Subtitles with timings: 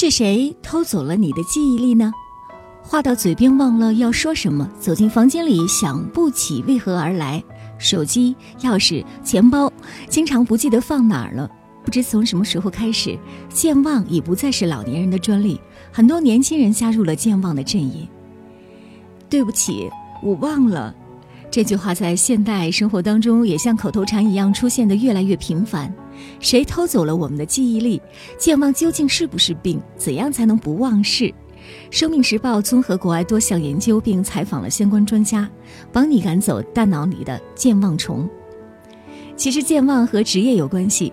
[0.00, 2.12] 是谁偷走了你的记忆力呢？
[2.84, 7.42] 话到嘴边忘了要说什么，走进房间里想不起为何而来，
[7.78, 9.72] 手机、钥匙、钱包，
[10.08, 11.50] 经常不记得放哪儿了。
[11.84, 13.18] 不知从什么时候开始，
[13.52, 18.06] 健忘已不再是老年人的专利，很多年轻人加入了健忘的阵营。
[19.28, 19.90] 对不起，
[20.22, 20.94] 我忘了。
[21.50, 25.92] 这句话在现代生活当中也像口头禅一样出现的越来越频繁。
[26.40, 28.00] 谁偷走了我们的记忆力？
[28.38, 29.80] 健忘究竟是不是病？
[29.96, 31.32] 怎样才能不忘事？
[31.90, 35.48] 生命时报综合国外多项研究，并采访了相关专家，
[35.92, 38.28] 帮你赶走大脑里的健忘虫。
[39.36, 41.12] 其实健忘和职业有关系。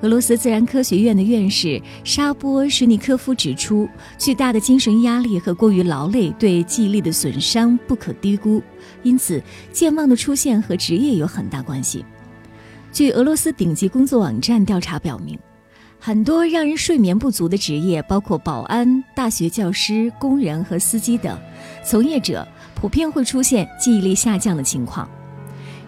[0.00, 8.60] 俄罗斯自然科学院的院士沙波什尼科夫指出，巨大的精神压力和过于劳累对记忆力的损伤不可低估，
[9.04, 9.40] 因此
[9.72, 12.04] 健忘的出现和职业有很大关系。
[12.92, 15.38] 据俄罗斯顶级工作网站调查表明，
[15.98, 21.38] 很多让人睡眠不足的职业，包括保安、大学教师、工人和司机等，
[21.82, 25.08] 从业者普遍会出现记忆力下降的情况。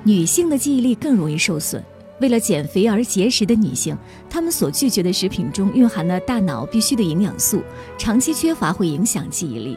[0.03, 1.85] 女性的记忆力更容易受损。
[2.21, 3.95] 为了减肥而节食的女性，
[4.31, 7.63] 她们所拒绝的食品中蕴含了大脑必需的营养素，
[7.99, 9.77] 长期缺乏会影响记忆力。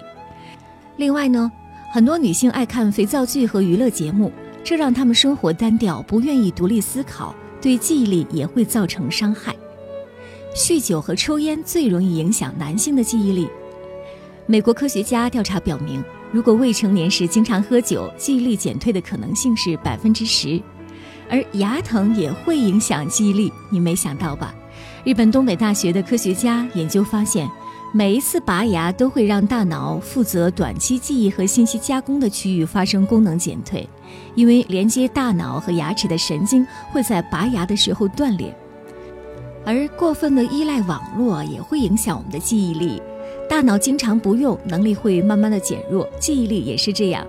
[0.96, 1.52] 另外呢，
[1.92, 4.32] 很多女性爱看肥皂剧和娱乐节目。
[4.68, 9.56] 这让他们生活单调，不愿意独立思考，对记忆力也会造成伤害。
[10.54, 13.48] 酗酒和抽烟最容易影响男性的记忆力。
[14.46, 20.62] 美国科学家调查表明，如果未成年时经常喝酒，记忆力减退的可能性是百分之十。
[21.30, 24.54] 而牙疼也会影响记忆力，你没想到吧？
[25.06, 27.50] 日本东北大学的科学家研究发现。
[27.94, 33.88] 每一次拔牙都会让大脑负责短期记忆和信息加工的区域发生功能减退，
[34.36, 38.54] 因为连接大脑和牙齿的神经会在拔牙的时候断裂。
[39.66, 43.02] 而过分的依赖网络也会影响我们的记忆力，
[43.50, 47.26] 大脑经常不用，能力会慢慢的减弱，记忆力也是这样。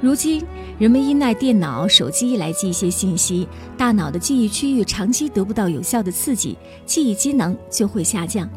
[0.00, 0.44] 如今
[0.78, 3.48] 人们依赖电脑、手机来记一些信息，
[3.78, 8.48] 大脑的记忆区域长期得不到有效的刺激，记忆机能就会下降。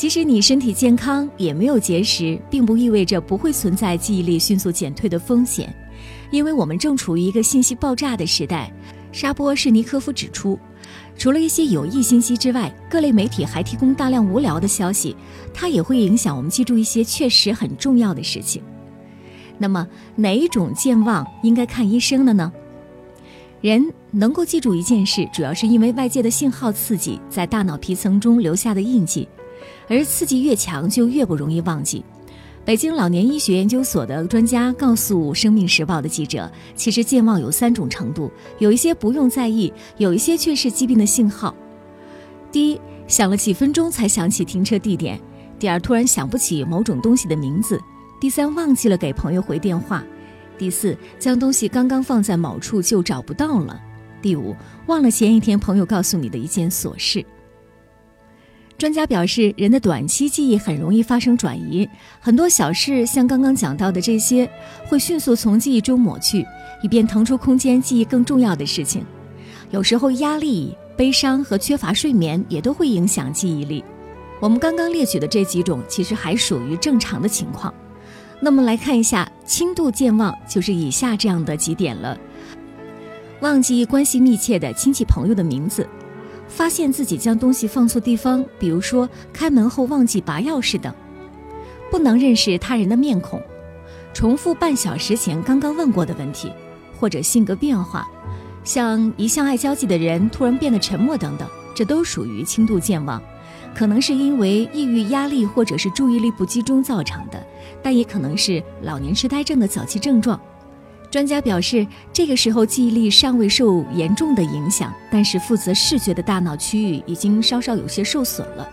[0.00, 5.70] 即使你身体健康，也没有节食，并不意味着不会存在记忆力迅速减退的风险，
[6.30, 8.72] 因为我们正处于一个信息爆炸的时代。
[9.12, 10.58] 沙波什尼科夫指出，
[11.18, 15.14] 除了一些有益信息之外，各类媒体还提供大量无聊的消息，
[15.52, 18.62] 它也会影响我们记住一些确实很重要的事情。
[19.58, 22.50] 那么，哪一种健忘应该看医生的呢？
[23.60, 29.28] 人能够记住一件事，主要是因为外界的信号刺激在大脑皮层中留下的印记。
[29.88, 32.04] 而刺激越强，就越不容易忘记。
[32.62, 41.54] 北京老年医学研究所的专家告诉《生命时报》的记者，其实健忘有三种程度，有一些不用在意，有一些却是疾病的信号。
[42.52, 45.18] 第一，想了几分钟才想起停车地点；
[45.58, 47.78] 第二，突然想不起某种东西的名字；
[48.20, 50.02] 第三，忘记了给朋友回电话；
[50.58, 53.74] 第四，将东西刚刚放在某处就找不到了；
[54.20, 54.54] 第五，
[54.86, 57.24] 忘了前一天朋友告诉你的一件琐事。
[58.80, 61.86] 专家表示，人的短期记忆很容易发生转移，
[62.18, 64.50] 很多小事，像刚刚讲到的这些，
[64.88, 66.46] 会迅速从记忆中抹去，
[66.80, 69.04] 以便腾出空间记忆更重要的事情。
[69.70, 73.84] 有时候，压力、悲伤和缺乏睡眠也都会影响记忆力。
[74.40, 77.74] 我们刚刚列举的这几种，其实还属于正常的情况。
[78.40, 82.18] 那么来看一下轻度健忘，就是以下这样的几点了：
[83.42, 85.86] 忘记关系密切的亲戚朋友的名字。
[86.50, 90.92] 发现自己将东西放错地方，比如说开门后忘记拔钥匙等；
[91.90, 93.40] 不能认识他人的面孔；
[94.12, 96.50] 重复半小时前刚刚问过的问题；
[96.98, 98.06] 或者性格变化，
[98.64, 103.22] 像一向爱交际的人突然变得沉默等等，这都属于轻度健忘，
[103.74, 107.42] 可能是因为抑郁、压力或者是注意力不集中造成的，
[107.82, 110.38] 但也可能是老年痴呆症的早期症状。
[111.10, 118.68] 专家表示，这个时候记忆力尚未受严重的影响，但是负责视觉的大脑区域已经稍稍有些受损了。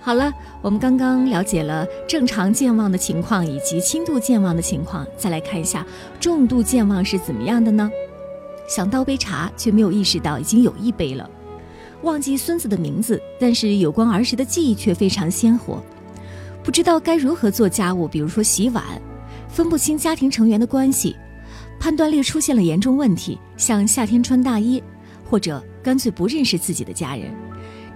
[0.00, 5.86] 好了，我们刚刚了解了正常健忘的情况以及轻度健忘的情况，再来看一下
[6.20, 7.90] 重度健忘是怎么样的呢？
[8.68, 11.28] 想倒杯茶却没有意识到已经有一杯了，
[12.02, 15.82] 忘记孙子的名字，但是有关儿时的记忆却非常鲜活，
[16.62, 18.84] 不知道该如何做家务，比如说洗碗。
[19.48, 21.16] 分不清家庭成员的关系，
[21.80, 24.82] 判断力出现了严重问题，像夏天穿大衣，
[25.28, 27.34] 或者干脆不认识自己的家人，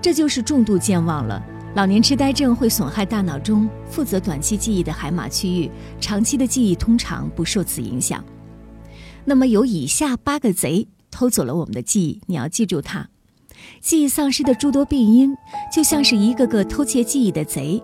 [0.01, 1.43] 这就是重度健忘了。
[1.75, 5.71] 老年痴呆症会损害大脑中负责短期记忆的海马区域，
[6.01, 8.23] 长期的记忆通常不受此影响。
[9.25, 13.09] 那么有以下八个贼偷走了我们的记忆，你要记住它。
[13.81, 15.35] 记忆丧失的诸多病因，
[15.75, 17.83] 就像是一个个偷窃记忆的贼，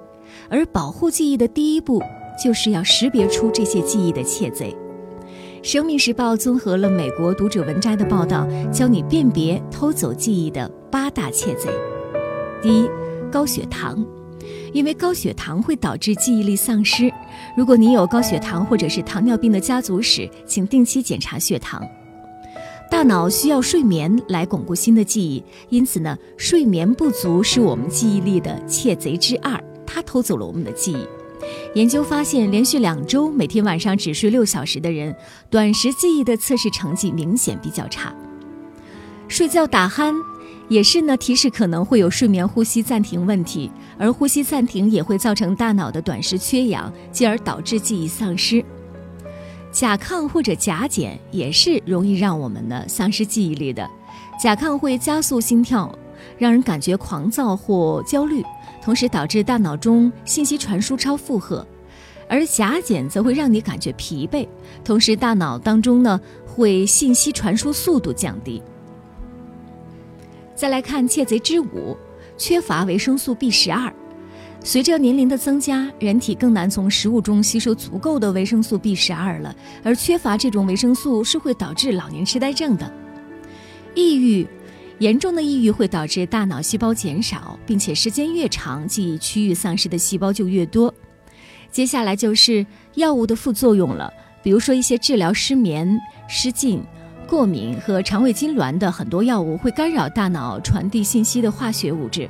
[0.50, 2.02] 而保护记忆的第一步，
[2.42, 4.76] 就是要识别出这些记忆的窃贼。
[5.70, 11.68] 《生命时报》综合了美国读者文摘的报道，教你辨别偷走记忆的八大窃贼。
[12.62, 12.88] 第一，
[13.30, 14.04] 高血糖，
[14.72, 17.12] 因为高血糖会导致记忆力丧失。
[17.56, 21.82] 如果你有高血糖或者是糖尿病的家族史，请定期检查血糖。
[22.90, 31.17] 大脑需要睡眠来巩固新的记忆，因此呢，睡眠不足是我们记忆力的窃贼之二，它偷走了我们的记忆。
[31.74, 35.14] 研究发现，连续两周每天晚上只睡六小时的人，
[35.50, 38.14] 短时记忆的测试成绩明显比较差。
[39.28, 40.14] 睡觉打鼾
[40.68, 48.64] 也是呢，提示可能会有睡眠呼吸暂停问题，而呼吸暂停也会造成大脑的短时缺氧，进而导致记忆丧失。
[49.70, 53.88] 甲亢或者甲减也是容易让我们呢丧失记忆力的。
[54.42, 55.94] 甲亢会加速心跳，
[56.38, 58.42] 让人感觉狂躁或焦虑，
[58.88, 61.62] 同时导致大脑中信息传输超负荷；
[62.26, 64.48] 而甲减则会让你感觉疲惫，
[64.82, 68.62] 同时大脑当中呢会信息传输速度降低。
[70.54, 71.94] 再来看窃贼之五，
[72.38, 73.92] 缺乏维生素 B 十二。
[74.64, 82.90] 随着年龄的增加，人体更难从食物中吸收足够的维生素 B 十二了，而缺乏这种维生素是会导致老年痴呆症的。
[83.94, 84.48] 抑郁，
[84.98, 90.92] 严重的抑郁会导致大脑细胞减少，并且时间越长，记忆区域丧失的细胞就越多。
[91.70, 94.12] 接下来就是药物的副作用了，
[94.42, 96.82] 比如说一些治疗失眠、失禁、
[97.28, 102.28] 过敏和肠胃痉挛的很多药物会干扰大脑传递信息的化学物质。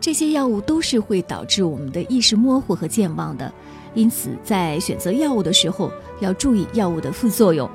[0.00, 3.52] 这些药物都是会导致我们的意识模糊和健忘的，
[3.94, 5.90] 因此在选择药物的时候
[6.20, 7.68] 要注意药物的副作用。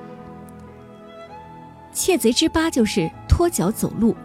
[1.91, 4.15] 窃贼之八就是拖脚走路。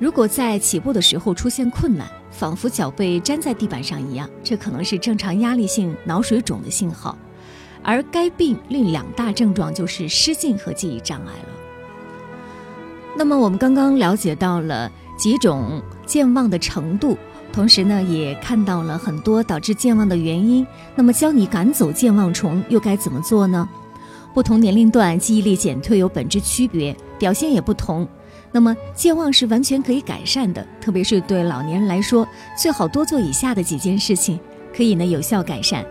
[0.00, 7.16] 如果在起步的时候出现困难，仿佛脚被粘在地板上一样，这可能是正常压力性脑水肿的信号。
[7.82, 11.48] 而该病另两大症状就是失禁和记忆障碍了。
[13.16, 15.80] 那么我们刚刚了解到了几种。
[16.06, 17.16] 健忘的程度，
[17.52, 20.66] 同时呢，也看到了很多导致健忘的原因。
[20.96, 23.68] 那么，教你赶走健忘虫又该怎么做呢？
[24.34, 28.08] 不同年龄段记忆力减退有本质区别，表现也不同。
[28.52, 32.26] 那么，健忘是完全可以改善的，特别是对老年人来说，
[32.56, 34.38] 最好多做以下的几件事情，
[34.76, 35.84] 可以呢有效改善。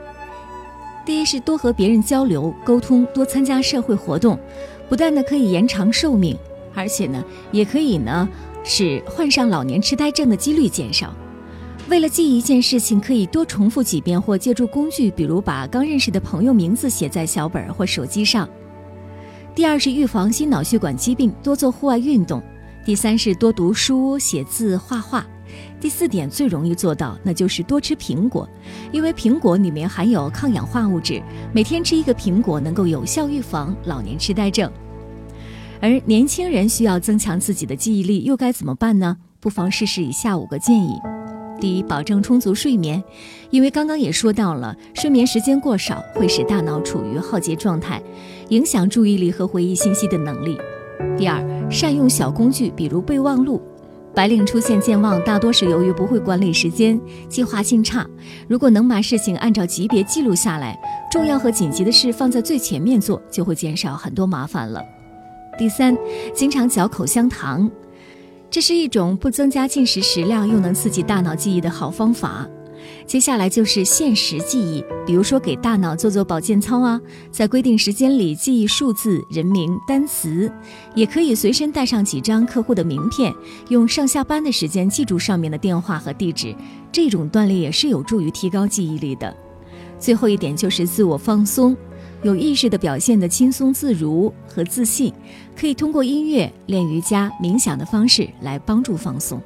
[1.05, 4.37] 第一是多和别人交流沟通，多参加社会活动，
[4.89, 6.37] 不但呢可以延长寿命，
[6.75, 8.27] 而且呢也可以呢。
[8.65, 11.15] 使患上老年痴呆症的几率减少。
[11.87, 18.47] 为了记一件事情，可以多重复几遍，或借助工具，比如把刚认识的朋友名字写在小本儿或手机上。
[19.55, 22.41] 第二是预防心脑血管疾病，多做户外运动。
[22.85, 25.25] 第三是多读书、写字、画画。
[25.81, 28.47] 第四点最容易做到，那就是多吃苹果，
[28.91, 31.21] 因为苹果里面含有抗氧化物质，
[31.53, 34.71] 每天吃一个苹果能够有效预防老年痴呆症。
[35.81, 39.17] 而年轻人需要增强自己的记忆力，又该怎么办呢？
[39.39, 40.93] 不妨试试以下五个建议：
[41.59, 43.03] 第一，保证充足睡眠，
[43.49, 48.01] 因为刚刚也说到了，睡眠时间过少会使大脑处于耗竭状态，
[48.49, 50.57] 影响注意力和回忆信息的能力。
[51.17, 53.61] 第二，善用小工具，比如备忘录。
[54.15, 56.99] 白领出现健忘，大多是由于不会管理时间，
[57.29, 58.05] 计划性差。
[58.47, 60.77] 如果能把事情按照级别记录下来，
[61.11, 64.83] 重要和紧急的事放在最前面做，就会减少很多麻烦了。
[65.57, 65.95] 第三，
[66.33, 67.69] 经常嚼口香糖，
[68.51, 72.47] 这是一种不增加进食食量又能刺激大脑记忆的好方法。
[73.05, 76.99] 接下来就是限时记忆，比如说给大脑做做保健操啊，
[77.31, 80.51] 在规定时间里记忆数字、人名、单词，
[80.95, 83.33] 也可以随身带上几张客户的名片，
[83.69, 86.55] 用上下班的时间记住上面的电话和地址。
[86.91, 89.35] 这种锻炼也是有助于提高记忆力的。
[89.99, 91.75] 最后一点就是自我放松。
[92.21, 95.13] 有意识的表现的轻松自如和自信，
[95.57, 99.41] 可以通过音乐、练瑜伽、冥想的方式来帮助放松。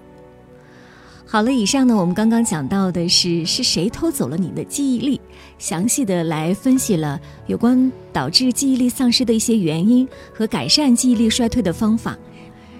[1.25, 5.19] 好了，以上呢，我们刚刚讲到的是是谁偷走了你的记忆力，
[5.57, 12.17] 详细的来分析了有关导致记忆力丧失的一些原因和改善记忆力衰退的方法，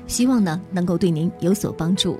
[0.07, 2.19] 希望呢能够对您有所帮助。